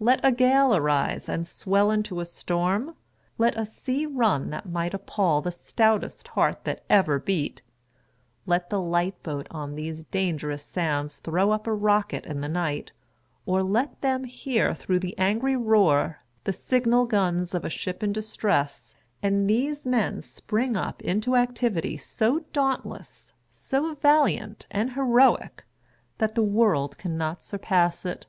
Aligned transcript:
Let 0.00 0.20
a 0.22 0.30
gale 0.32 0.76
arise 0.76 1.30
and 1.30 1.46
swell 1.48 1.90
into 1.90 2.20
a 2.20 2.26
storm, 2.26 2.94
let 3.38 3.56
a 3.56 3.64
sea 3.64 4.04
run 4.04 4.50
that 4.50 4.68
might 4.68 4.92
appal 4.92 5.40
the 5.40 5.50
stoutest 5.50 6.28
heart 6.36 6.64
that 6.64 6.84
ever 6.90 7.18
beat, 7.18 7.62
let 8.44 8.68
the 8.68 8.82
Light 8.82 9.22
boat 9.22 9.46
on 9.50 9.74
these 9.74 10.04
dangerous 10.04 10.62
sands 10.62 11.20
throw 11.20 11.52
up 11.52 11.66
a 11.66 11.72
rocket 11.72 12.26
in 12.26 12.42
the 12.42 12.50
night, 12.50 12.92
or 13.46 13.62
let 13.62 13.98
them 14.02 14.24
hear 14.24 14.74
through 14.74 14.98
the 14.98 15.16
angry 15.16 15.56
roar 15.56 16.18
the 16.44 16.52
signal 16.52 17.06
guns 17.06 17.54
of 17.54 17.64
a 17.64 17.70
ship 17.70 18.02
in 18.02 18.12
distress, 18.12 18.94
and 19.22 19.48
these 19.48 19.86
men 19.86 20.20
spring 20.20 20.76
up 20.76 21.00
into 21.00 21.34
activity 21.34 21.96
so 21.96 22.40
dauntless, 22.52 23.32
so 23.48 23.94
valiant, 23.94 24.66
and 24.70 24.92
heroic, 24.92 25.64
that 26.18 26.34
the 26.34 26.42
world 26.42 26.98
cannot 26.98 27.42
surpass 27.42 28.04
it. 28.04 28.26